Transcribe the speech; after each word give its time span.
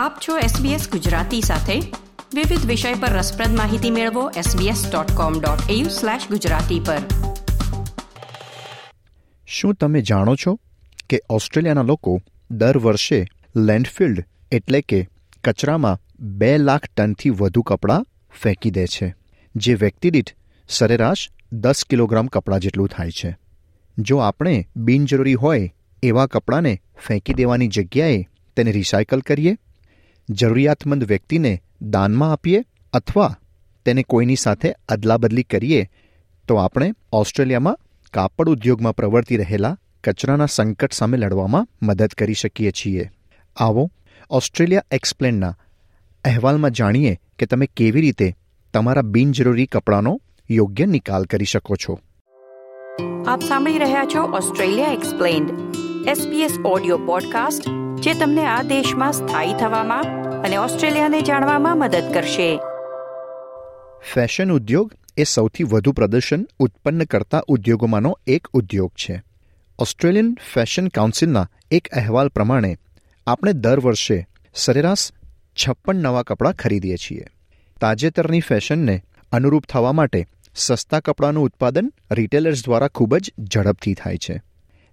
આપ 0.00 0.18
છો 0.28 0.38
SBS 0.38 0.90
ગુજરાતી 0.90 1.40
સાથે. 1.40 1.80
વિવિધ 2.34 2.66
વિષય 2.66 2.94
પર 2.94 3.08
રસપ્રદ 3.08 3.56
માહિતી 3.56 3.90
મેળવો 3.90 4.30
sbs.com.au/gujarati 4.30 6.80
પર. 6.86 6.98
શું 9.46 9.74
તમે 9.74 10.02
જાણો 10.02 10.34
છો 10.34 10.58
કે 11.08 11.20
ઓસ્ટ્રેલિયાના 11.30 11.82
લોકો 11.82 12.20
દર 12.50 12.78
વર્ષે 12.78 13.26
લેન્ડફિલ્ડ 13.56 14.24
એટલે 14.52 14.80
કે 14.80 15.08
કચરામાં 15.44 15.98
બે 16.20 16.58
લાખ 16.58 16.84
ટનથી 16.84 17.30
વધુ 17.30 17.62
કપડાં 17.62 18.06
ફેંકી 18.42 18.70
દે 18.70 18.86
છે, 18.86 19.14
જે 19.56 19.74
વ્યક્તિ 19.74 20.10
દીઠ 20.10 20.34
સરેરાશ 20.68 21.30
દસ 21.52 21.84
કિલોગ્રામ 21.90 22.26
કપડાં 22.26 22.60
જેટલું 22.60 22.88
થાય 22.88 23.10
છે. 23.10 23.36
જો 23.98 24.18
આપણે 24.18 24.68
બિનજરૂરી 24.76 25.34
હોય 25.34 25.74
એવા 26.02 26.26
કપડાંને 26.26 26.82
ફેંકી 27.06 27.34
દેવાની 27.34 27.68
જગ્યાએ 27.68 28.28
તેને 28.56 28.72
રિસાયકલ 28.72 29.20
કરીએ 29.20 29.56
જરૂરિયાતમંદ 30.30 31.04
વ્યક્તિને 31.04 31.62
દાનમાં 31.82 32.32
આપીએ 32.32 32.64
અથવા 32.92 33.36
તેને 33.84 34.02
કોઈની 34.02 34.36
સાથે 34.36 34.74
અદલાબદલી 34.88 35.42
કરીએ, 35.42 35.88
તો 36.48 36.54
આપણે 36.54 36.92
ઓસ્ટ્રેલિયામાં 37.12 37.78
કાપડ 38.14 38.48
ઉદ્યોગમાં 38.48 38.96
પ્રવર્તી 38.96 39.36
રહેલા 39.36 39.78
કચરાના 40.04 40.46
સંકટ 40.46 40.92
સામે 40.92 41.18
લડવામાં 41.18 41.68
મદદ 41.82 42.06
કરી 42.06 42.34
શકીએ 42.34 42.70
છીએ. 42.70 43.10
આવો 43.56 43.90
ઓસ્ટ્રેલિયા 44.30 44.84
એક્સપ્લેનના 44.90 45.56
અહેવાલમાં 46.24 46.70
જાણીએ 46.70 47.18
કે 47.38 47.46
તમે 47.46 47.68
કેવી 47.76 48.00
રીતે 48.00 48.36
તમારા 48.74 49.02
બિનજરૂરી 49.02 49.66
કપડાનો 49.66 50.20
યોગ્ય 50.50 50.86
નિકાલ 50.86 51.24
કરી 51.24 51.44
શકો 51.44 51.76
છો. 51.76 52.00
આપ 53.26 53.40
સાંભળી 53.40 53.78
રહ્યા 53.78 54.04
છો 54.04 54.22
Australia 54.22 54.88
explained 54.88 55.76
SBS 56.06 56.62
audio 56.64 56.98
podcast 56.98 57.89
જે 58.00 58.14
તમને 58.14 58.46
આ 58.46 58.62
દેશમાં 58.62 59.12
સ્થાયી 59.12 59.54
થવામાં 59.54 60.02
અને 60.42 60.56
ઓસ્ટ્રેલિયાને 60.56 61.20
જાણવામાં 61.20 61.78
મદદ 61.78 62.14
કરશે. 62.14 62.58
ફેશન 64.14 64.52
ઉદ્યોગ 64.52 64.92
એ 65.16 65.24
સૌથી 65.24 65.64
વધુ 65.64 65.92
પ્રદર્શન 65.92 66.46
ઉત્પન્ન 66.58 67.04
કરતા 67.04 67.42
ઉદ્યોગોમાંનો 67.46 68.18
એક 68.26 68.48
ઉદ્યોગ 68.48 68.90
છે. 68.90 69.22
ઓસ્ટ્રેલિયન 69.78 70.38
ફેશન 70.54 70.88
કાઉન્સિલના 70.88 71.48
એક 71.70 71.88
અહેવાલ 71.88 72.28
પ્રમાણે, 72.28 72.78
આપણે 73.26 73.52
દર 73.52 73.80
વર્ષે 73.80 74.28
સરેરાશ 74.54 75.10
છપ્પન 75.54 75.96
નવા 75.96 76.22
કપડાં 76.22 76.52
ખરીદીએ 76.52 76.96
છીએ. 76.96 77.26
તાજેતરની 77.80 78.40
ફેશનને 78.40 79.02
અનુરૂપ 79.32 79.64
થવા 79.66 79.92
માટે 79.92 80.26
સસ્તા 80.54 81.00
કપડાંનું 81.00 81.44
ઉત્પાદન 81.44 81.92
રિટેલર્સ 82.10 82.64
દ્વારા 82.64 82.88
ખૂબ 82.88 83.16
જ 83.16 83.32
ઝડપથી 83.54 83.94
થાય 83.94 84.16
છે. 84.16 84.42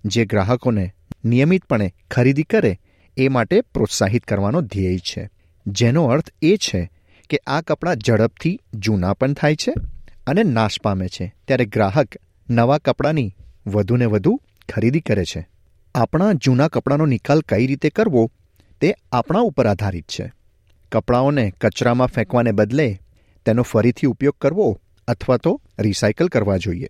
જે 0.06 0.26
ગ્રાહકોને 0.26 0.94
નિયમિતપણે 1.26 1.94
ખરીદી 2.12 2.44
કરે 2.44 2.80
એ 3.18 3.28
માટે 3.28 3.62
પ્રોત્સાહિત 3.62 4.24
કરવાનો 4.24 4.62
ધ્યેય 4.62 4.98
છે. 4.98 5.30
જેનો 5.68 6.06
અર્થ 6.06 6.30
એ 6.42 6.56
છે 6.56 6.92
કે 7.30 7.38
આ 7.48 7.62
કપડાં 7.62 7.96
ઝડપથી 7.96 8.60
જૂના 8.74 9.14
પણ 9.14 9.34
થાય 9.34 9.56
છે 9.56 9.74
અને 10.28 10.44
નાશ 10.44 10.82
પામે 10.82 11.08
છે. 11.08 11.36
ત્યારે 11.48 11.66
ગ્રાહક 11.66 12.16
નવા 12.50 12.78
કપડાંની 12.78 13.36
વધુને 13.68 14.06
વધુ 14.06 14.42
ખરીદી 14.70 15.00
કરે 15.00 15.26
છે. 15.26 15.50
આપણા 15.96 16.34
જૂના 16.34 16.68
કપડાંનો 16.68 17.06
નિકાલ 17.06 17.42
કઈ 17.42 17.68
રીતે 17.68 17.90
કરવો 17.90 18.32
તે 18.82 18.96
આપણા 19.12 19.40
ઉપર 19.40 19.68
આધારિત 19.68 20.06
છે. 20.06 20.34
કપડાઓને 20.92 21.54
કચરામાં 21.62 22.08
ફેંકવાને 22.08 22.52
બદલે 22.52 23.00
તેનો 23.46 23.62
ફરીથી 23.62 24.08
ઉપયોગ 24.08 24.36
કરવો 24.42 24.82
અથવા 25.08 25.38
તો 25.38 25.62
રિસાયકલ 25.80 26.28
કરવા 26.28 26.58
જોઈએ. 26.58 26.90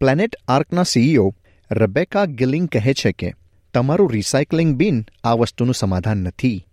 પ્લેનેટ 0.00 0.36
આર્કના 0.48 0.82
સીઈઓ 0.82 1.34
રબેકા 1.70 2.24
ગિલિંગ 2.24 2.68
કહે 2.68 2.92
છે 2.92 3.12
કે 3.12 3.34
તમારું 3.74 4.12
રિસાયકલિંગ 4.12 4.74
બિન 4.76 5.04
આ 5.24 5.32
વસ્તુનું 5.32 5.74
સમાધાન 5.74 6.18
નથી. 6.18 6.66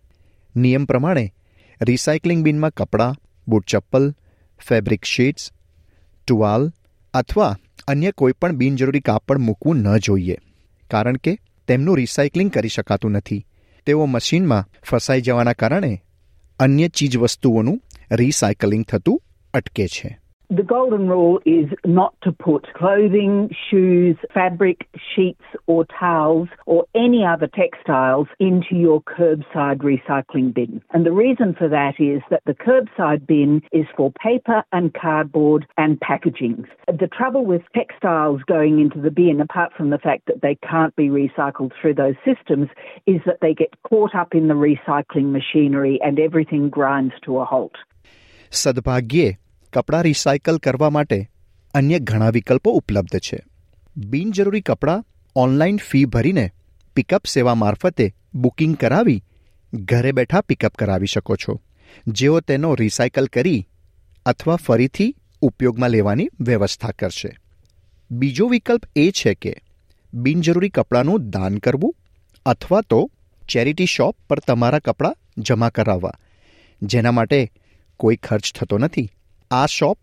નિયમ 0.55 0.86
પ્રમાણે 0.86 1.33
રિસાયકલિંગ 1.81 2.44
બિનમાં 2.44 2.72
કપડાં, 2.72 3.15
બૂટ 3.48 3.65
ચપ્પલ 3.65 4.15
ફેબ્રિક 4.67 5.05
શીટ્સ 5.05 5.52
ટુવાલ 6.27 6.71
અથવા 7.14 7.58
અન્ય 7.88 8.11
કોઈપણ 8.11 8.52
બિનજરૂરી 8.52 8.99
કાપડ 8.99 9.38
મૂકવું 9.38 9.76
ન 9.76 9.98
જોઈએ. 9.98 10.38
કારણ 10.92 11.17
કે, 11.17 11.38
તેમનું 11.67 11.98
રિસાયકલિંગ 11.98 12.52
કરી 12.52 12.70
શકાતું 12.70 13.11
નથી. 13.11 13.45
તેઓ 13.86 14.05
મશીનમાં 14.05 14.70
ફસાઈ 14.83 15.21
જવાના 15.21 15.54
કારણે 15.54 16.04
અન્ય 16.59 16.88
ચીજવસ્તુઓનું 16.88 17.82
રિસાયકલિંગ 18.11 18.86
થતું 18.86 19.23
અટકે 19.54 19.88
છે. 19.88 20.20
The 20.52 20.64
golden 20.64 21.08
rule 21.08 21.39
is 21.45 21.70
not 21.86 22.15
to 22.23 22.32
put 22.32 22.73
clothing, 22.73 23.55
shoes, 23.70 24.17
fabric, 24.33 24.87
sheets, 25.14 25.43
or 25.67 25.86
towels, 25.86 26.49
or 26.65 26.86
any 26.95 27.23
other 27.23 27.45
textiles 27.45 28.27
into 28.39 28.73
your 28.73 28.99
curbside 29.04 29.83
recycling 29.83 30.52
bin. 30.52 30.82
And 30.89 31.05
the 31.05 31.11
reason 31.11 31.54
for 31.54 31.70
that 31.70 31.99
is 31.99 32.23
that 32.32 32.42
the 32.48 32.55
curbside 32.55 33.27
bin 33.27 33.61
is 33.71 33.86
for 33.95 34.11
paper 34.14 34.64
and 34.71 34.92
cardboard 34.92 35.67
and 35.77 35.99
packaging. 35.99 36.65
The 36.88 37.09
trouble 37.15 37.45
with 37.45 37.61
textiles 37.76 38.42
going 38.48 38.80
into 38.80 38.99
the 38.99 39.11
bin, 39.11 39.42
apart 39.42 39.73
from 39.77 39.92
the 39.92 39.99
fact 39.99 40.23
that 40.26 40.42
they 40.42 40.58
can't 40.67 40.95
be 40.95 41.09
recycled 41.09 41.73
through 41.80 41.93
those 41.93 42.15
systems, 42.26 42.70
is 43.05 43.21
that 43.27 43.38
they 43.43 43.54
get 43.54 43.70
caught 43.83 44.15
up 44.15 44.33
in 44.33 44.48
the 44.48 44.55
recycling 44.55 45.32
machinery 45.32 45.99
and 46.02 46.20
everything 46.20 46.71
grinds 46.71 47.14
to 47.26 47.38
a 47.38 47.45
halt. 47.45 47.76
Sada 48.49 48.82
Baghir 48.82 49.38
કપડાં 49.73 50.03
recycle 50.03 50.57
કરવા 50.57 50.89
માટે 50.89 51.19
અન્ય 51.73 51.99
ઘણા 51.99 52.30
વિકલ્પો 52.30 52.71
ઉપલબ્ધ 52.71 53.19
છે. 53.19 53.39
બિનજરૂરી 53.97 54.61
કપડાં, 54.61 55.05
ઓનલાઈન 55.35 55.77
ફી 55.77 56.05
ભરીને 56.05 56.52
પિકઅપ 56.95 57.27
સેવા 57.27 57.55
મારફતે 57.55 58.05
બુકિંગ 58.33 58.75
કરાવી 58.77 59.23
ઘરે 59.73 60.11
બેઠા 60.11 60.41
પિકઅપ 60.41 60.73
કરાવી 60.75 61.05
શકો 61.05 61.35
છો. 61.35 61.61
જેઓ 62.08 62.39
તેનો 62.39 62.75
રિસાયકલ 62.75 63.25
કરી 63.25 63.67
અથવા 64.25 64.55
ફરીથી 64.55 65.15
ઉપયોગમાં 65.41 65.89
લેવાની 65.89 66.29
વ્યવસ્થા 66.39 66.91
કરશે. 66.91 67.31
બીજો 68.11 68.47
વિકલ્પ 68.47 68.83
એ 68.95 69.11
છે 69.11 69.33
કે 69.33 69.53
બિનજરૂરી 70.13 70.69
કપડાંનું 70.69 71.29
દાન 71.29 71.58
કરવું 71.58 71.95
અથવા 72.45 72.81
તો 72.81 72.99
ચેરિટી 73.49 73.85
શોપ 73.85 74.17
પર 74.29 74.39
તમારા 74.39 74.79
કપડાં 74.79 75.15
જમા 75.37 75.69
કરાવવા, 75.69 76.15
જેના 76.81 77.11
માટે 77.11 77.52
કોઈ 77.99 78.15
ખર્ચ 78.15 78.53
થતો 78.53 78.77
નથી. 78.77 79.09
આ 79.52 79.65
શોપ 79.65 79.98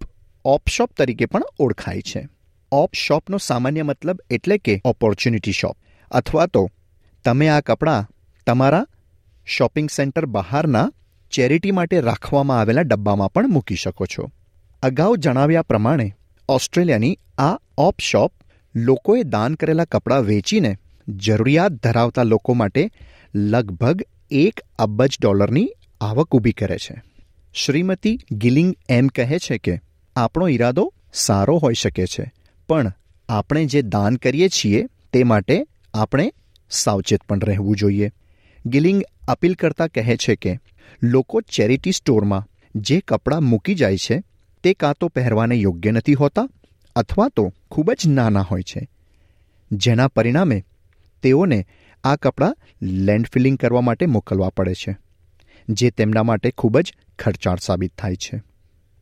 ઓપ 0.45 0.69
શોપ 0.69 0.93
તરીકે 0.97 1.27
પણ 1.27 1.43
ઓળખાય 1.59 2.01
છે. 2.01 2.29
ઓપ 2.73 2.91
શોપનો 2.95 3.39
સામાન્ય 3.39 3.83
મતલબ 3.83 4.21
એટલે 4.31 4.59
કે 4.59 4.81
ઓપોર્ચ્યુનિટી 4.85 5.53
શોપ 5.53 5.77
અથવા 6.11 6.47
તો 6.47 6.71
તમે 7.25 7.49
આ 7.49 7.61
કપડાં 7.61 8.09
તમારા 8.47 8.87
શોપિંગ 9.47 9.91
સેન્ટર 9.91 10.27
બહારના 10.27 10.93
ચેરિટી 11.31 11.71
માટે 11.71 12.01
રાખવામાં 12.01 12.61
આવેલા 12.61 12.83
ડબ્બામાં 12.83 13.33
પણ 13.33 13.49
મૂકી 13.49 13.75
શકો 13.75 14.07
છો. 14.07 14.31
અગાઉ 14.83 15.17
જણાવ્યા 15.17 15.63
પ્રમાણે 15.63 16.17
ઓસ્ટ્રેલિયાની 16.49 17.19
આ 17.39 17.59
ઓપ 17.79 17.95
શોપ 18.01 18.33
લોકોએ 18.75 19.23
દાન 19.23 19.55
કરેલા 19.55 19.85
કપડાં 19.85 20.23
વેચીને 20.23 20.77
જરૂરિયાત 21.09 21.73
ધરાવતા 21.73 22.23
લોકો 22.23 22.55
માટે 22.55 22.91
લગભગ 23.35 24.03
એક 24.31 24.61
અબજ 24.79 25.17
ડોલરની 25.23 25.69
આવક 26.01 26.35
ઊભી 26.37 26.53
કરે 26.53 26.79
છે. 26.79 27.03
શ્રીમતી 27.57 28.19
ગિલિંગ 28.33 28.71
એમ 28.89 29.07
કહે 29.09 29.39
છે 29.39 29.57
કે, 29.59 29.75
આપણો 30.17 30.49
ઈરાદો 30.49 30.83
સારો 31.15 31.55
હોઈ 31.57 31.75
શકે 31.75 32.07
છે, 32.07 32.25
પણ 32.69 32.93
આપણે 33.29 33.63
જે 33.67 33.83
દાન 33.83 34.17
કરીએ 34.17 34.49
છીએ 34.49 34.83
તે 35.13 35.23
માટે 35.25 35.57
આપણે 35.95 36.27
સાવચેત 36.71 37.23
પણ 37.29 37.41
રહેવું 37.41 37.77
જોઈએ. 37.77 38.09
ગિલિંગ 38.65 39.01
અપીલ 39.29 39.55
કરતા 39.55 39.87
કહે 39.87 40.17
છે 40.17 40.37
કે, 40.37 40.53
લોકો 41.03 41.41
ચેરિટી 41.41 41.93
સ્ટોરમાં 41.93 42.49
જે 42.75 43.01
કપડાં 43.01 43.43
મૂકી 43.43 43.75
જાય 43.75 43.97
છે, 43.97 44.23
તે 44.65 44.75
કાં 44.75 44.95
તો 45.01 45.09
પહેરવાને 45.09 45.55
યોગ્ય 45.55 45.93
નથી 45.93 46.15
હોતા 46.15 46.47
અથવા 46.97 47.29
તો 47.29 47.47
ખૂબ 47.71 47.93
જ 47.93 48.09
નાના 48.09 48.45
હોય 48.51 48.63
છે. 48.63 48.85
જેના 49.71 50.09
પરિણામે 50.09 50.59
તેઓને 51.23 51.61
આ 52.05 52.17
કપડાં 52.17 52.57
લેન્ડ 52.83 53.33
ફિલિંગ 53.33 53.59
કરવા 53.59 53.81
માટે 53.81 54.07
મોકલવા 54.07 54.49
પડે 54.49 54.75
છે, 54.75 54.97
જે 55.69 55.91
તેમના 55.91 56.23
માટે 56.23 56.51
ખૂબ 56.51 56.79
જ 56.79 56.93
ખર્ચાળ 57.19 57.57
સાબિત 57.59 57.93
થાય 57.99 58.17
છે 58.17 58.43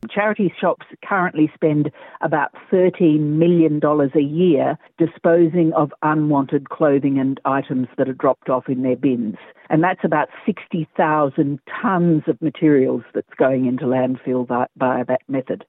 Charity 0.09 0.53
shops 0.61 0.85
currently 1.09 1.49
spend 1.55 1.91
about 2.21 2.51
$13 2.71 3.19
million 3.43 3.79
a 4.15 4.25
year 4.41 4.77
disposing 4.99 5.73
of 5.73 5.93
unwanted 6.03 6.69
clothing 6.69 7.17
and 7.19 7.39
items 7.59 7.87
that 7.97 8.07
are 8.07 8.13
dropped 8.13 8.49
off 8.49 8.69
in 8.69 8.83
their 8.83 8.95
bins. 8.95 9.37
And 9.69 9.83
that's 9.83 10.03
about 10.03 10.29
60,000 10.45 11.59
tons 11.81 12.23
of 12.27 12.41
materials 12.41 13.03
that's 13.13 13.35
going 13.39 13.65
into 13.65 13.85
landfill 13.85 14.45
by, 14.47 14.65
by 14.77 15.03
that 15.07 15.23
method. 15.29 15.65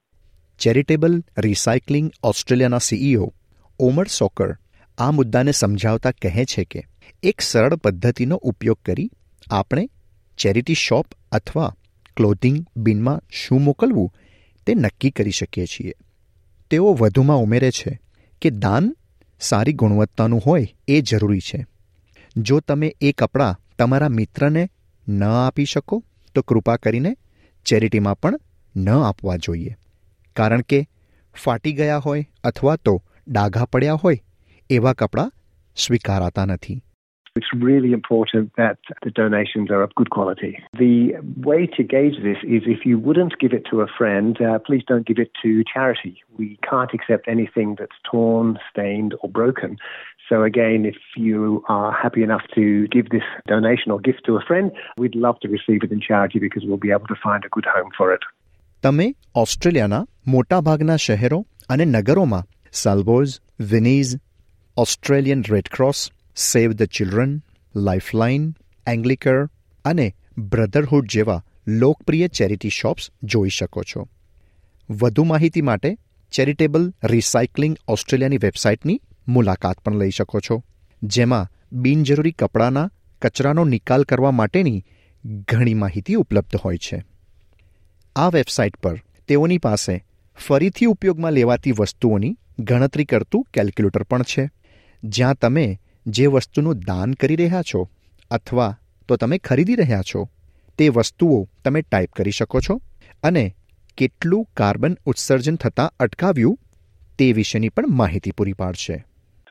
Charitable 0.59 1.17
Recycling 1.37 2.07
ઓસ્ટ્રેલિયાના 2.23 2.77
CEO 2.77 3.33
Omar 3.79 4.07
Soker 4.07 4.55
આ 4.97 5.11
મુદ્દાને 5.11 5.51
સમજાવતા 5.51 6.11
કહે 6.21 6.45
છે 6.45 6.63
કે 6.63 6.81
એક 7.23 7.41
સરળ 7.41 7.75
પદ્ધતિનો 7.75 8.35
ઉપયોગ 8.35 8.79
કરી 8.85 9.09
આપણે 9.51 9.89
ચેરિટી 10.37 10.73
શોપ 10.73 11.05
અથવા 11.31 11.73
ક્લોથિંગ, 12.17 12.65
બિનમાં 12.77 13.21
શું 13.31 13.61
મોકલવું, 13.61 14.13
તે 14.65 14.73
નક્કી 14.73 15.09
કરી 15.09 15.31
શકીએ 15.31 15.65
છીએ. 15.65 15.93
તેઓ 16.69 16.93
વધુમાં 16.93 17.37
ઉમેરે 17.37 17.71
છે 17.71 17.99
કે 18.41 18.49
દાન 18.49 18.95
સારી 19.39 19.73
ગુણવત્તાનું 19.73 20.41
હોય 20.45 20.67
એ 20.87 21.01
જરૂરી 21.01 21.39
છે. 21.39 21.65
જો 22.37 22.59
તમે 22.59 22.95
એ 23.01 23.11
કપડાં 23.11 23.59
તમારા 23.79 24.09
મિત્રને 24.09 24.69
ન 25.07 25.23
આપી 25.23 25.65
શકો, 25.65 26.03
તો 26.35 26.41
કૃપા 26.41 26.77
કરીને 26.77 27.17
ચેરિટીમાં 27.65 28.19
પણ 28.19 28.39
ન 28.75 28.89
આપવા 28.89 29.35
જોઈએ. 29.35 29.77
કારણ 30.35 30.61
કે 30.61 30.87
ફાટી 31.43 31.73
ગયા 31.73 31.97
હોય 31.97 32.29
અથવા 32.43 32.75
તો 32.75 33.03
ડાઘા 33.27 33.65
પડ્યા 33.65 33.93
હોય, 33.93 34.23
એવા 34.69 34.93
કપડાં 34.93 35.33
સ્વીકારાતા 35.75 36.45
નથી. 36.45 36.83
It's 37.36 37.52
really 37.54 37.92
important 37.92 38.52
that 38.58 38.76
the 39.02 39.10
donations 39.10 39.70
are 39.70 39.82
of 39.82 39.94
good 39.94 40.10
quality. 40.10 40.62
The 40.78 41.14
way 41.38 41.66
to 41.66 41.82
gauge 41.82 42.16
this 42.22 42.36
is 42.44 42.62
if 42.66 42.84
you 42.84 42.98
wouldn't 42.98 43.38
give 43.38 43.54
it 43.54 43.64
to 43.70 43.80
a 43.80 43.86
friend, 43.86 44.38
uh, 44.38 44.58
please 44.58 44.82
don't 44.86 45.06
give 45.06 45.18
it 45.18 45.30
to 45.42 45.64
charity. 45.64 46.22
We 46.36 46.58
can't 46.68 46.92
accept 46.92 47.28
anything 47.28 47.76
that's 47.78 47.96
torn, 48.10 48.58
stained, 48.70 49.14
or 49.20 49.30
broken. 49.30 49.78
So, 50.28 50.42
again, 50.42 50.84
if 50.84 50.96
you 51.16 51.64
are 51.68 51.90
happy 52.02 52.22
enough 52.22 52.42
to 52.54 52.86
give 52.88 53.08
this 53.08 53.22
donation 53.48 53.92
or 53.92 53.98
gift 53.98 54.22
to 54.26 54.36
a 54.36 54.42
friend, 54.42 54.70
we'd 54.98 55.14
love 55.14 55.40
to 55.40 55.48
receive 55.48 55.82
it 55.82 55.90
in 55.90 56.00
charity 56.00 56.38
because 56.38 56.64
we'll 56.66 56.76
be 56.76 56.90
able 56.90 57.06
to 57.06 57.20
find 57.22 57.44
a 57.44 57.48
good 57.48 57.66
home 57.66 57.90
for 57.96 58.12
it. 58.12 58.20
તમે 58.82 59.14
ઓસ્ટ્રેલિયાના 59.34 60.06
મોટાભાગના 60.28 60.96
શહેરો 60.96 61.46
અને 61.68 61.84
નગરોમાં 61.84 62.46
Salvos 62.72 63.40
Vinnies 63.70 64.16
Australian 64.76 65.42
Red Cross 65.42 66.12
save 66.37 66.71
the 66.71 66.83
children 66.83 67.41
Lifeline 67.75 68.55
Anglicare 68.87 69.45
અને 69.85 70.15
Brotherhood 70.37 71.07
જેવા 71.07 71.43
લોકપ્રિય 71.67 72.27
charity 72.27 72.69
shops 72.69 73.11
જોઈ 73.23 73.49
શકો 73.49 73.83
છો. 73.83 74.07
વધુ 74.89 75.23
માહિતી 75.23 75.61
માટે 75.61 75.97
ચેરિટેબલ 76.31 76.93
રિસાયકલિંગ 77.03 77.77
ઓસ્ટ્રેલિયાની 77.87 78.37
વેબસાઇટની 78.37 79.01
મુલાકાત 79.27 79.79
પણ 79.79 79.99
લઈ 79.99 80.09
શકો 80.09 80.39
છો, 80.39 80.63
જેમાં 81.03 81.51
બિનજરૂરી 81.71 82.31
કપડાના 82.31 82.91
કચરાનો 83.21 83.65
નિકાલ 83.65 84.03
કરવા 84.03 84.31
માટેની 84.31 84.85
ઘણી 85.25 85.73
માહિતી 85.73 86.13
ઉપલબ્ધ 86.13 86.55
હોય 86.55 86.77
છે. 86.77 87.05
આ 88.15 88.29
વેબસાઇટ 88.29 88.77
પર 88.77 89.01
તેઓની 89.27 89.57
પાસે 89.57 90.05
ફરીથી 90.47 90.85
ઉપયોગમાં 90.85 91.33
લેવાતી 91.33 91.71
વસ્તુઓની 91.71 92.37
ગણતરી 92.59 93.05
કરતું 93.05 93.47
કેલ્ક્યુલેટર 93.53 94.03
પણ 94.03 94.21
છે. 94.21 94.49
જ્યાં 95.03 95.35
તમે 95.35 95.79
જે 96.07 96.27
વસ્તુનું 96.27 96.83
દાન 96.87 97.13
કરી 97.13 97.35
રહ્યા 97.35 97.61
છો 97.69 97.79
અથવા 98.31 98.67
તો 99.09 99.15
તમે 99.15 99.37
ખરીદી 99.43 99.75
રહ્યા 99.75 100.05
છો 100.11 100.21
તે 100.79 100.85
વસ્તુઓ 100.89 101.39
તમે 101.65 101.81
ટાઈપ 101.81 102.11
કરી 102.11 102.35
શકો 102.37 102.61
છો 102.67 102.75
અને 103.23 103.43
કેટલું 103.97 104.45
કાર્બન 104.53 104.95
ઉત્સર્જન 105.05 105.59
થતાં 105.63 105.93
અટકાવ્યું 105.99 106.55
તે 107.19 107.27
વિશેની 107.33 107.69
પણ 107.69 107.99
માહિતી 108.01 108.35
પૂરી 108.37 108.53
પાડશે 108.53 108.97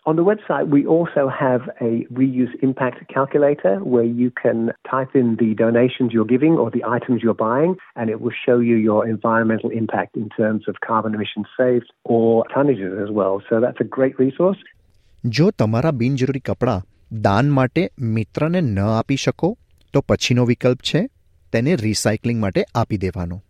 On 0.07 0.15
the 0.15 0.25
website, 0.25 0.67
we 0.69 0.81
also 0.87 1.23
have 1.29 1.63
a 1.81 2.07
reuse 2.13 2.53
impact 2.63 2.99
calculator 3.13 3.73
where 3.95 4.05
you 4.05 4.31
can 4.43 4.61
type 4.89 5.17
in 5.17 5.33
the 5.41 5.49
donations 5.55 6.13
you're 6.13 6.25
giving 6.25 6.55
or 6.57 6.71
the 6.71 6.85
items 6.89 7.25
you're 7.25 7.35
buying, 7.41 7.75
and 7.97 8.09
it 8.09 8.21
will 8.21 8.37
show 8.45 8.59
you 8.61 8.77
your 8.77 9.01
environmental 9.09 9.71
impact 9.71 10.17
in 10.17 10.29
terms 10.37 10.69
of 10.69 10.77
carbon 10.87 11.13
emissions 11.13 11.49
saved 11.57 11.91
or 12.05 12.45
tonnages 12.55 12.95
as 13.03 13.11
well. 13.11 13.43
So 13.49 13.61
that's 13.61 13.81
a 13.81 13.89
great 13.99 14.17
resource. 14.21 14.63
જો 15.27 15.51
તમારા 15.51 15.91
બિનજરૂરી 15.91 16.41
કપડાં 16.41 16.87
દાન 17.21 17.51
માટે 17.51 17.91
મિત્રને 17.99 18.61
ન 18.61 18.81
આપી 18.81 19.17
શકો, 19.17 19.59
તો 19.93 20.01
પછીનો 20.01 20.45
વિકલ્પ 20.45 20.79
છે 20.81 21.09
તેને 21.53 21.77
રિસાયકલિંગ 21.77 22.41
માટે 22.41 22.65
આપી 22.75 22.97
દેવાનો. 22.97 23.45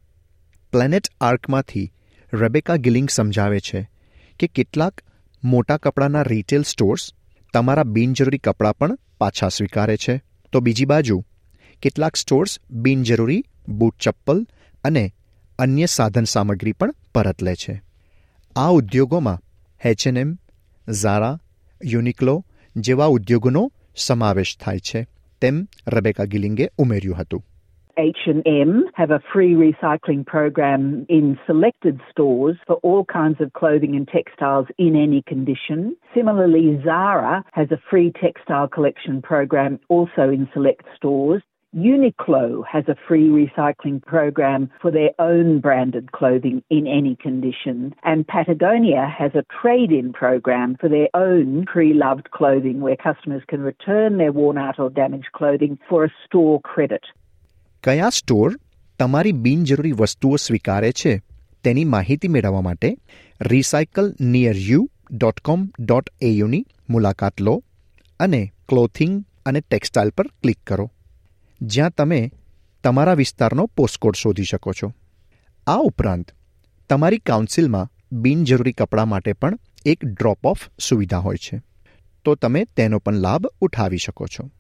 પ્લેનેટ 0.73 1.03
આર્કમાંથી 1.21 1.93
રેબેકા 2.35 2.77
ગિલિંગ 2.77 3.09
સમજાવે 3.11 3.61
છે 3.61 3.91
કે 4.39 4.47
કેટલાક 4.47 5.01
મોટા 5.45 5.77
કપડાના 5.77 6.23
રિટેલ 6.23 6.63
સ્ટોર્સ 6.63 7.13
તમારા 7.53 7.83
બિનજરૂરી 7.83 8.39
કપડાં 8.39 8.77
પણ 8.77 8.99
પાછા 9.19 9.49
સ્વીકારે 9.49 9.97
છે. 9.97 10.21
તો 10.53 10.61
બીજી 10.61 10.85
બાજુ, 10.85 11.25
કેટલાક 11.83 12.17
સ્ટોર્સ 12.17 12.59
બિનજરૂરી 12.71 13.45
બૂટ 13.69 13.99
ચપ્પલ 13.99 14.47
અને 14.85 15.15
અન્ય 15.59 15.87
સાધન 15.87 16.25
સામગ્રી 16.25 16.73
પણ 16.73 16.95
પરત 17.15 17.43
લે 17.43 17.55
છે. 17.55 17.83
આ 18.57 18.69
ઉદ્યોગોમાં 18.69 19.43
એચએનએમ 19.85 20.39
ઝારા 20.89 21.39
યુનિક્લો 21.86 22.36
જેવા 22.76 23.06
ઉદ્યોગોનો 23.06 23.64
સમાવેશ 23.96 24.58
થાય 24.58 24.80
છે 24.80 25.08
તેમ 25.42 25.56
રબેકા 25.88 26.24
ગિલિંગે 26.26 26.68
ઉમેર્યું 26.78 27.16
હતું 27.16 27.44
H&M 27.98 28.72
have 28.94 29.12
a 29.12 29.22
free 29.32 29.54
recycling 29.54 30.22
program 30.26 31.06
in 31.10 31.38
selected 31.46 32.00
stores 32.10 32.58
for 32.68 32.76
all 32.84 33.04
kinds 33.06 33.40
of 33.42 33.52
clothing 33.54 33.96
and 33.96 34.08
textiles 34.08 34.68
in 34.78 34.96
any 34.96 35.22
condition. 35.22 35.96
Similarly, 36.16 36.82
Zara 36.84 37.44
has 37.52 37.70
a 37.72 37.82
free 37.90 38.12
textile 38.24 38.68
collection 38.68 39.22
program 39.22 39.80
also 39.90 40.30
in 40.30 40.48
select 40.54 40.86
stores. 40.96 41.42
Uniqlo 41.76 42.66
has 42.68 42.84
a 42.90 42.98
free 43.08 43.30
recycling 43.30 44.04
program 44.04 44.70
for 44.82 44.92
their 44.92 45.12
own 45.20 45.62
branded 45.62 46.12
clothing 46.12 46.62
in 46.70 46.86
any 46.86 47.16
condition. 47.16 47.96
And 48.04 48.28
Patagonia 48.28 49.08
has 49.10 49.32
a 49.36 49.46
trade 49.54 49.94
in 49.94 50.12
program 50.12 50.76
for 50.76 50.90
their 50.90 51.08
own 51.14 51.66
pre 51.66 51.94
loved 51.94 52.30
clothing 52.32 52.82
where 52.82 52.98
customers 52.98 53.44
can 53.48 53.62
return 53.62 54.18
their 54.18 54.34
worn 54.34 54.58
out 54.58 54.80
or 54.80 54.90
damaged 54.90 55.32
clothing 55.32 55.80
for 55.88 56.04
a 56.04 56.12
store 56.26 56.60
credit. 56.66 57.04
કયા 57.84 58.10
store 58.12 58.50
તમારી 59.00 59.34
બિનજરૂરી 59.46 59.96
વસ્તુઓ 59.98 60.36
સ્વીકારે 60.42 60.94
છે 61.00 61.18
તેની 61.64 61.90
માહિતી 61.96 62.36
મેળવવા 62.36 62.62
માટે 62.62 62.90
recycle 63.50 64.16
near 64.34 64.58
you 64.68 64.88
dot 65.14 65.40
com 65.42 65.70
dot 65.80 66.18
એયુની 66.22 66.66
મુલાકાત 66.90 67.42
લો 67.42 67.60
અને 68.20 68.42
ક્લોથિંગ 68.70 69.22
અને 69.46 69.60
ટેક્સટાઇલ 69.62 70.12
પર 70.18 70.28
ક્લિક 70.42 70.60
કરો 70.64 70.92
જ્યાં 71.61 71.91
તમે 71.91 72.33
તમારા 72.85 73.15
વિસ્તારનો 73.15 73.67
પોસ્ટકોડ 73.67 74.15
શોધી 74.15 74.45
શકો 74.45 74.73
છો. 74.73 74.93
આ 75.67 75.77
ઉપરાંત, 75.77 76.33
તમારી 76.89 77.19
કાઉન્સિલમાં 77.19 77.91
બિનજરૂરી 78.13 78.73
કપડાં 78.73 79.09
માટે 79.09 79.33
પણ 79.33 79.59
એક 79.85 80.05
ડ્રોપ 80.05 80.47
ઓફ 80.47 80.69
સુવિધા 80.79 81.19
હોય 81.19 81.37
છે. 81.37 81.63
તો 82.25 82.35
તમે 82.35 82.65
તેનો 82.65 82.99
પણ 82.99 83.15
લાભ 83.15 83.47
ઉઠાવી 83.61 83.97
શકો 83.97 84.27
છો. 84.27 84.51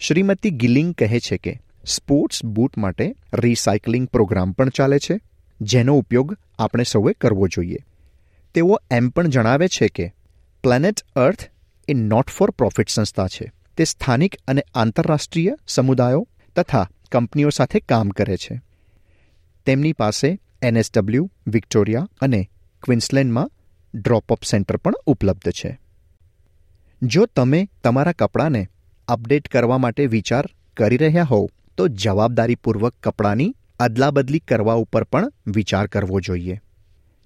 શ્રીમતી 0.00 0.50
ગિલિંગ 0.50 0.94
કહે 0.94 1.20
છે 1.20 1.36
કે 1.36 1.60
સ્પોર્ટ્સ 1.86 2.44
બૂટ 2.44 2.78
માટે 2.78 3.14
રિસાયકલિંગ 3.34 4.08
પ્રોગ્રામ 4.08 4.52
પણ 4.52 4.68
ચાલે 4.68 4.98
છે, 4.98 5.20
જેનો 5.60 5.98
ઉપયોગ 5.98 6.36
આપણે 6.58 6.84
સૌએ 6.84 7.12
કરવો 7.12 7.48
જોઈએ. 7.48 7.78
તેઓ 8.54 8.80
એમ 8.90 9.08
પણ 9.08 9.26
જણાવે 9.26 9.68
છે 9.68 9.88
કે 9.88 10.14
Planet 10.62 11.00
Earth 11.16 11.50
a 11.88 11.94
not 11.94 12.30
for 12.30 12.50
profit 12.50 12.88
સંસ્થા 12.88 13.26
છે. 13.26 13.52
તે 13.76 13.84
સ્થાનિક 13.84 14.36
અને 14.48 14.64
આંતરરાષ્ટ્રીય 14.74 15.56
સમુદાયો 15.66 16.28
તથા 16.56 16.88
કંપનીઓ 17.12 17.50
સાથે 17.50 17.80
કામ 17.80 18.08
કરે 18.08 18.36
છે. 18.36 18.60
તેમની 19.66 19.92
પાસે 19.92 20.38
એનએસડબલ્યુ 20.62 21.30
વિક્ટોરિયા 21.46 22.08
અને 22.20 22.50
ક્વિન્સલેન્ડમાં 22.82 23.50
ડ્રોપ 23.94 24.32
અપ 24.32 24.44
સેન્ટર 24.44 24.76
પણ 24.76 24.92
ઉપલબ્ધ 25.06 25.50
છે. 25.50 25.80
જો 27.02 27.26
તમે 27.26 27.68
તમારા 27.84 28.12
કપડાને 28.12 28.68
અપડેટ 29.08 29.48
કરવા 29.48 29.78
માટે 29.78 30.06
વિચાર 30.06 30.44
કરી 30.76 30.96
રહ્યા 30.96 31.22
હોવ, 31.22 31.48
તો 31.76 31.88
જવાબદારીપૂર્વક 31.88 32.94
કપડાની 33.02 33.56
અદલાબદલી 33.80 34.38
કરવા 34.38 34.74
ઉપર 34.74 35.04
પણ 35.04 35.32
વિચાર 35.46 35.86
કરવો 35.86 36.20
જોઈએ. 36.20 36.60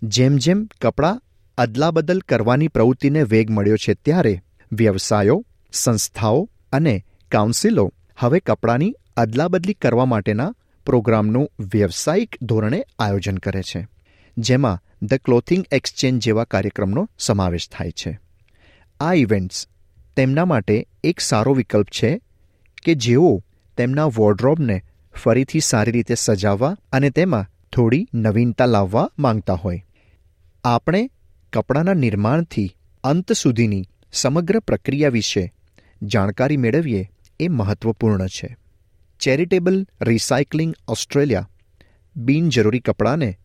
જેમ 0.02 0.36
જેમ 0.36 0.68
કપડાં 0.80 1.22
અદલાબદલ 1.58 2.18
કરવાની 2.18 2.68
પ્રવૃત્તિને 2.68 3.22
વેગ 3.22 3.50
મળ્યો 3.50 3.76
છે, 3.76 3.94
ત્યારે 3.94 4.40
વ્યવસાયો 4.72 5.44
સંસ્થાઓ 5.72 6.50
અને 6.72 7.04
કાઉન્સિલો 7.32 7.92
હવે 8.18 8.38
કપડાની 8.40 8.94
અદલાબદલી 9.16 9.72
કરવા 9.74 10.04
માટેના 10.04 10.54
પ્રોગ્રામનું 10.86 11.48
વ્યવસાયિક 11.60 12.36
ધોરણે 12.42 12.84
આયોજન 12.98 13.36
કરે 13.36 13.62
છે, 13.62 13.88
જેમાં 14.38 15.06
ધ 15.06 15.14
ક્લોથિંગ 15.14 15.64
એક્સચેન્જ 15.72 16.22
જેવા 16.22 16.44
કાર્યક્રમનો 16.44 17.10
સમાવેશ 17.18 17.68
થાય 17.70 17.90
છે. 17.90 18.20
આ 19.00 19.14
ઇવેન્ટ્સ 19.14 19.68
તેમના 20.16 20.44
માટે 20.44 20.86
એક 21.04 21.20
સારો 21.20 21.54
વિકલ્પ 21.54 21.86
છે 21.90 22.20
કે 22.82 22.94
જેઓ 22.94 23.44
તેમના 23.76 24.04
વોર્ડરોબને 24.04 24.84
ફરીથી 25.14 25.60
સારી 25.60 25.92
રીતે 25.92 26.14
સજાવવા 26.14 26.76
અને 26.92 27.10
તેમાં 27.10 27.50
થોડી 27.72 28.08
નવીનતા 28.14 28.66
લાવવા 28.66 29.10
માંગતા 29.18 29.54
હોય. 29.54 29.86
આપણે 30.64 31.10
કપડાના 31.52 31.94
નિર્માણથી 31.94 32.76
અંત 33.04 33.32
સુધીની 33.32 33.84
સમગ્ર 34.12 34.58
પ્રક્રિયા 34.58 35.08
વિશે 35.08 35.54
જાણકારી 36.02 36.56
મેળવીએ 36.56 37.10
એ 37.40 37.48
મહત્વપૂર્ણ 37.48 38.26
છે. 38.26 38.56
ચેરિટેબલ 39.20 39.86
રિસાયકલિંગ 40.02 40.74
ઓસ્ટ્રેલિયા 40.88 41.48
બિનજરૂરી 42.16 42.80
કપડાને 42.80 43.38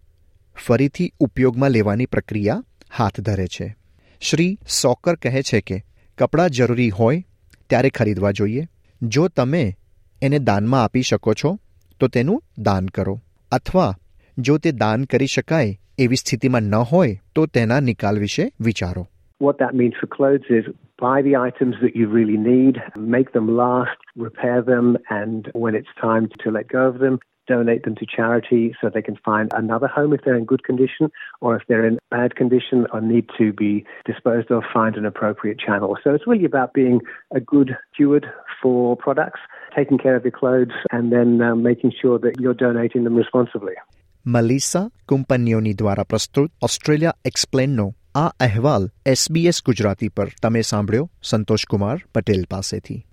ફરીથી 0.65 1.13
ઉપયોગમાં 1.19 1.72
લેવાની 1.72 2.05
પ્રક્રિયા 2.05 2.63
હાથ 2.98 3.19
ધરે 3.19 3.48
છે. 3.48 3.75
શ્રી 4.22 4.57
સોકર 4.81 5.15
કહે 5.15 5.41
છે 5.41 5.62
કે, 5.62 5.83
કપડાં 6.17 6.50
જરૂરી 6.50 6.89
હોય 6.89 7.25
ત્યારે 7.69 7.89
ખરીદવા 7.89 8.31
જોઈએ. 8.31 8.67
જો 9.01 9.27
તમે 9.27 9.75
એને 10.22 10.39
દાનમાં 10.39 10.83
આપી 10.83 11.01
શકો 11.01 11.33
છો, 11.33 11.60
તો 12.00 12.07
તેનું 12.07 12.43
દાન 12.57 12.86
કરો. 12.86 13.22
અથવા 13.51 13.98
જો 14.38 14.57
તે 14.57 14.72
દાન 14.72 15.03
કરી 15.03 15.25
શકાય 15.25 15.79
એવી 15.98 16.15
સ્થિતિમાં 16.15 16.62
ન 16.62 16.75
હોય, 16.75 17.19
તો 17.36 17.45
તેના 17.45 17.79
નિકાલ 17.79 18.19
વિશે 18.19 18.51
વિચારો. 18.60 19.07
What 19.41 19.55
that 19.62 19.79
means 19.79 19.93
for 20.03 20.07
clothes 20.19 20.60
is 20.60 20.75
buy 21.03 21.22
the 21.22 21.36
items 21.36 21.75
that 21.81 21.98
you 21.98 22.07
really 22.07 22.38
need, 22.38 22.81
make 22.95 23.33
them 23.33 23.57
last, 23.57 23.98
repair 24.15 24.62
them, 24.62 24.98
and 25.10 25.51
when 25.53 25.75
it's 25.75 25.89
time 26.00 26.29
to 26.41 26.50
let 26.50 26.69
go 26.69 26.88
of 26.88 27.00
them, 27.00 27.19
donate 27.45 27.83
them 27.83 27.93
to 27.93 28.05
charity 28.05 28.74
so 28.79 28.89
they 28.89 29.01
can 29.01 29.17
find 29.17 29.51
another 29.53 29.86
home 29.86 30.13
if 30.13 30.22
they're 30.24 30.38
in 30.38 30.45
good 30.45 30.63
condition, 30.63 31.12
or 31.41 31.57
if 31.57 31.63
they're 31.67 31.86
in 31.86 32.00
bad 32.10 32.38
condition 32.38 32.88
or 32.93 33.01
need 33.01 33.27
to 33.38 33.51
be 33.51 33.86
disposed 34.05 34.50
of, 34.50 34.63
find 34.74 34.95
an 34.95 35.05
appropriate 35.05 35.60
channel. 35.60 35.98
So 36.01 36.13
it's 36.15 36.25
really 36.25 36.45
about 36.45 36.74
being 36.74 37.01
a 37.36 37.41
good 37.41 37.75
steward 37.93 38.25
for 38.62 38.95
products, 38.95 39.41
taking 39.75 39.98
care 39.98 40.15
of 40.15 40.24
your 40.24 40.31
clothes, 40.31 40.72
and 40.93 41.12
then 41.12 41.41
uh, 41.41 41.53
making 41.53 41.91
sure 42.01 42.17
that 42.19 42.39
you're 42.39 42.53
donating 42.53 43.03
them 43.03 43.15
responsibly. 43.15 43.74
Melissa 44.24 44.89
Compagnoni 45.05 45.75
Dwara 45.75 46.05
Prastut, 46.05 46.48
Australia, 46.62 47.13
explain 47.25 47.75
no. 47.75 47.93
આ 48.15 48.27
અહેવાલ 48.27 48.91
SBS 49.05 49.63
Gujarati 49.65 50.08
પર 50.08 50.27
તમે 50.41 50.62
સાંભળ્યો? 50.62 51.12
સંતોષકુમાર 51.24 51.98
પટેલ 52.15 52.43
પાસેથી. 52.51 53.05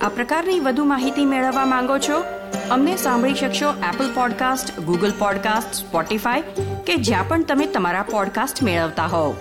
આ 0.00 0.08
પ્રકારની 0.08 0.60
વધુ 0.60 0.84
માહિતી 0.84 1.24
મેળવવા 1.24 1.66
માંગો 1.66 1.98
છો? 1.98 2.24
અમને 2.70 2.96
સાંભળી 2.96 3.34
શકશો 3.34 3.70
Apple 3.70 4.14
podcast 4.14 4.80
Google 4.80 5.12
podcast 5.18 5.74
Spotify 5.74 6.42
કે 6.86 6.96
જ્યાં 6.96 7.28
પણ 7.28 7.44
તમે 7.44 7.66
તમારા 7.66 8.02
પોડકાસ્ટ 8.02 8.62
મેળવતા 8.62 9.06
હોવ. 9.06 9.36